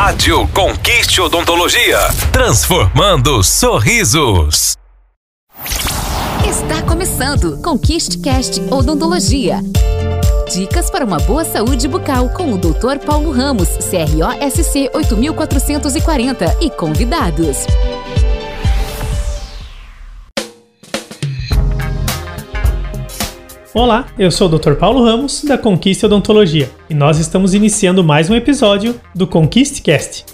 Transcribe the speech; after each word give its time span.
Rádio 0.00 0.46
Conquiste 0.54 1.20
Odontologia. 1.20 1.98
Transformando 2.30 3.42
sorrisos. 3.42 4.76
Está 6.48 6.80
começando 6.82 7.60
Conquiste 7.60 8.18
Cast 8.18 8.60
Odontologia. 8.70 9.60
Dicas 10.54 10.88
para 10.88 11.04
uma 11.04 11.18
boa 11.18 11.44
saúde 11.44 11.88
bucal 11.88 12.28
com 12.28 12.52
o 12.52 12.58
Dr. 12.58 13.04
Paulo 13.04 13.32
Ramos, 13.32 13.70
CROSC 13.70 14.88
8440 14.94 16.58
e 16.60 16.70
convidados. 16.70 17.66
Olá, 23.78 24.08
eu 24.18 24.28
sou 24.28 24.48
o 24.48 24.58
Dr. 24.58 24.74
Paulo 24.74 25.04
Ramos, 25.04 25.44
da 25.44 25.56
Conquista 25.56 26.06
Odontologia, 26.06 26.68
e 26.90 26.94
nós 26.94 27.20
estamos 27.20 27.54
iniciando 27.54 28.02
mais 28.02 28.28
um 28.28 28.34
episódio 28.34 29.00
do 29.14 29.24
ConquistCast. 29.24 30.24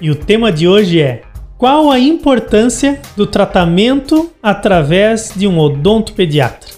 E 0.00 0.12
o 0.12 0.14
tema 0.14 0.52
de 0.52 0.68
hoje 0.68 1.00
é: 1.00 1.22
Qual 1.56 1.90
a 1.90 1.98
importância 1.98 3.02
do 3.16 3.26
tratamento 3.26 4.30
através 4.40 5.32
de 5.34 5.48
um 5.48 5.58
odontopediatra? 5.58 6.70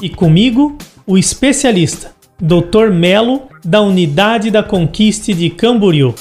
E 0.00 0.08
comigo, 0.08 0.78
o 1.06 1.18
especialista, 1.18 2.12
Dr. 2.40 2.92
Melo, 2.94 3.42
da 3.62 3.82
Unidade 3.82 4.50
da 4.50 4.62
Conquiste 4.62 5.34
de 5.34 5.50
Camboriú 5.50 6.14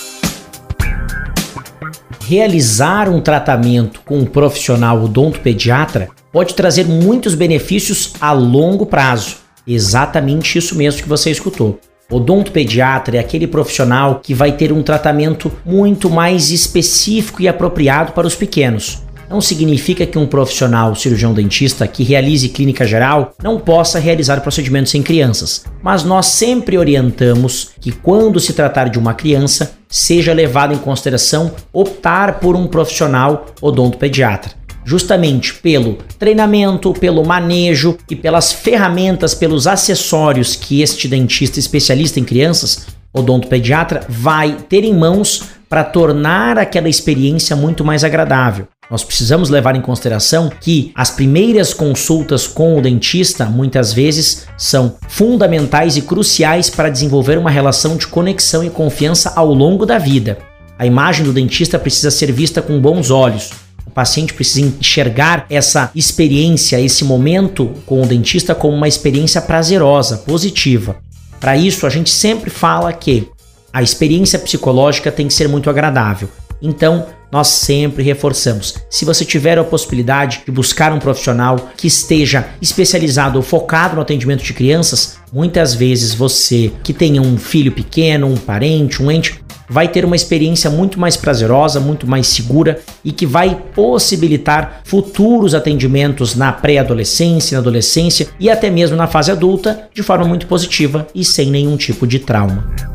realizar 2.27 3.07
um 3.07 3.21
tratamento 3.21 4.01
com 4.03 4.17
um 4.17 4.25
profissional 4.25 5.03
odontopediatra 5.03 6.09
pode 6.31 6.55
trazer 6.55 6.85
muitos 6.85 7.35
benefícios 7.35 8.13
a 8.19 8.31
longo 8.31 8.85
prazo. 8.85 9.37
Exatamente 9.67 10.57
isso 10.57 10.75
mesmo 10.75 11.03
que 11.03 11.09
você 11.09 11.29
escutou. 11.29 11.79
Odontopediatra 12.09 13.17
é 13.17 13.19
aquele 13.19 13.45
profissional 13.45 14.21
que 14.23 14.33
vai 14.33 14.51
ter 14.51 14.71
um 14.71 14.81
tratamento 14.81 15.51
muito 15.63 16.09
mais 16.09 16.49
específico 16.49 17.41
e 17.41 17.47
apropriado 17.47 18.11
para 18.11 18.27
os 18.27 18.35
pequenos. 18.35 19.03
Não 19.29 19.41
significa 19.41 20.05
que 20.05 20.17
um 20.17 20.27
profissional 20.27 20.95
cirurgião 20.95 21.33
dentista 21.33 21.87
que 21.87 22.03
realize 22.03 22.49
clínica 22.49 22.85
geral 22.85 23.33
não 23.41 23.59
possa 23.59 23.99
realizar 23.99 24.41
procedimentos 24.41 24.93
em 24.93 25.01
crianças, 25.01 25.65
mas 25.81 26.03
nós 26.03 26.27
sempre 26.27 26.77
orientamos 26.77 27.69
que 27.79 27.91
quando 27.91 28.39
se 28.39 28.53
tratar 28.53 28.89
de 28.89 28.99
uma 28.99 29.13
criança, 29.15 29.73
seja 29.95 30.33
levado 30.33 30.73
em 30.73 30.77
consideração 30.77 31.53
optar 31.71 32.41
por 32.41 32.53
um 32.53 32.67
profissional 32.67 33.45
odontopediatra 33.61 34.51
justamente 34.85 35.53
pelo 35.55 35.97
treinamento, 36.19 36.93
pelo 36.93 37.25
manejo 37.25 37.97
e 38.09 38.15
pelas 38.15 38.53
ferramentas, 38.53 39.33
pelos 39.33 39.65
acessórios 39.65 40.55
que 40.55 40.81
este 40.81 41.07
dentista 41.07 41.59
especialista 41.59 42.19
em 42.19 42.23
crianças, 42.23 42.85
odontopediatra, 43.11 44.05
vai 44.07 44.55
ter 44.69 44.83
em 44.83 44.93
mãos 44.93 45.43
para 45.67 45.83
tornar 45.83 46.59
aquela 46.59 46.87
experiência 46.87 47.55
muito 47.55 47.83
mais 47.83 48.03
agradável. 48.03 48.67
Nós 48.89 49.03
precisamos 49.03 49.49
levar 49.49 49.75
em 49.75 49.81
consideração 49.81 50.51
que 50.61 50.91
as 50.93 51.09
primeiras 51.09 51.73
consultas 51.73 52.47
com 52.47 52.77
o 52.77 52.81
dentista 52.81 53.45
muitas 53.45 53.91
vezes 53.91 54.45
são 54.57 54.95
fundamentais 55.07 55.97
e 55.97 56.01
cruciais 56.01 56.69
para 56.69 56.89
desenvolver 56.89 57.37
uma 57.37 57.49
relação 57.49 57.97
de 57.97 58.07
conexão 58.07 58.63
e 58.63 58.69
confiança 58.69 59.33
ao 59.35 59.53
longo 59.53 59.85
da 59.85 59.97
vida. 59.97 60.37
A 60.77 60.85
imagem 60.85 61.25
do 61.25 61.33
dentista 61.33 61.79
precisa 61.79 62.11
ser 62.11 62.31
vista 62.31 62.61
com 62.61 62.79
bons 62.79 63.09
olhos. 63.09 63.51
O 63.87 63.89
paciente 63.89 64.33
precisa 64.33 64.67
enxergar 64.67 65.45
essa 65.49 65.89
experiência, 65.95 66.79
esse 66.79 67.03
momento 67.03 67.71
com 67.85 68.01
o 68.01 68.05
dentista 68.05 68.53
como 68.53 68.75
uma 68.75 68.87
experiência 68.87 69.41
prazerosa, 69.41 70.17
positiva. 70.17 70.97
Para 71.39 71.55
isso, 71.55 71.87
a 71.87 71.89
gente 71.89 72.09
sempre 72.09 72.49
fala 72.49 72.91
que 72.91 73.29
a 73.71 73.81
experiência 73.81 74.37
psicológica 74.39 75.11
tem 75.11 75.27
que 75.27 75.33
ser 75.33 75.47
muito 75.47 75.69
agradável. 75.69 76.29
Então, 76.61 77.05
nós 77.31 77.47
sempre 77.47 78.03
reforçamos. 78.03 78.75
Se 78.89 79.05
você 79.05 79.25
tiver 79.25 79.57
a 79.57 79.63
possibilidade 79.63 80.43
de 80.45 80.51
buscar 80.51 80.93
um 80.93 80.99
profissional 80.99 81.71
que 81.75 81.87
esteja 81.87 82.47
especializado 82.61 83.37
ou 83.37 83.43
focado 83.43 83.95
no 83.95 84.01
atendimento 84.01 84.43
de 84.43 84.53
crianças, 84.53 85.17
muitas 85.31 85.73
vezes 85.73 86.13
você 86.13 86.71
que 86.83 86.93
tenha 86.93 87.21
um 87.21 87.37
filho 87.37 87.71
pequeno, 87.71 88.27
um 88.27 88.37
parente, 88.37 89.01
um 89.01 89.11
ente, 89.11 89.39
vai 89.69 89.87
ter 89.87 90.05
uma 90.05 90.15
experiência 90.15 90.69
muito 90.69 90.99
mais 90.99 91.17
prazerosa, 91.17 91.79
muito 91.79 92.07
mais 92.07 92.27
segura 92.27 92.79
e 93.03 93.11
que 93.11 93.25
vai 93.25 93.59
possibilitar 93.73 94.81
futuros 94.83 95.55
atendimentos 95.55 96.35
na 96.35 96.51
pré-adolescência, 96.51 97.55
na 97.55 97.61
adolescência 97.61 98.27
e 98.39 98.49
até 98.49 98.69
mesmo 98.69 98.95
na 98.95 99.07
fase 99.07 99.31
adulta 99.31 99.89
de 99.93 100.03
forma 100.03 100.25
muito 100.25 100.47
positiva 100.47 101.07
e 101.13 101.23
sem 101.23 101.49
nenhum 101.49 101.77
tipo 101.77 102.05
de 102.05 102.19
trauma. 102.19 102.94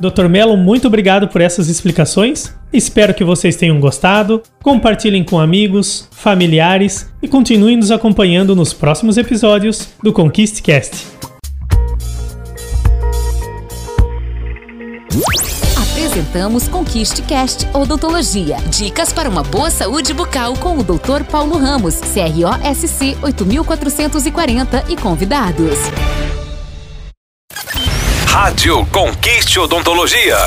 Dr. 0.00 0.28
Melo, 0.28 0.56
muito 0.56 0.86
obrigado 0.86 1.28
por 1.28 1.42
essas 1.42 1.68
explicações. 1.68 2.54
Espero 2.72 3.12
que 3.12 3.22
vocês 3.22 3.54
tenham 3.54 3.78
gostado. 3.78 4.42
Compartilhem 4.62 5.22
com 5.22 5.38
amigos, 5.38 6.08
familiares 6.10 7.12
e 7.22 7.28
continuem 7.28 7.76
nos 7.76 7.90
acompanhando 7.90 8.56
nos 8.56 8.72
próximos 8.72 9.18
episódios 9.18 9.90
do 10.02 10.12
ConquistCast. 10.12 11.06
Apresentamos 15.76 16.66
ConquistCast 16.68 17.68
Odontologia. 17.74 18.56
Dicas 18.70 19.12
para 19.12 19.28
uma 19.28 19.42
boa 19.42 19.70
saúde 19.70 20.14
bucal 20.14 20.54
com 20.54 20.78
o 20.78 20.82
Dr. 20.82 21.24
Paulo 21.30 21.58
Ramos, 21.58 21.96
CROSC 21.96 23.16
8440 23.22 24.84
e 24.88 24.96
convidados. 24.96 26.39
Rádio 28.42 28.86
Conquiste 28.86 29.60
Odontologia. 29.60 30.38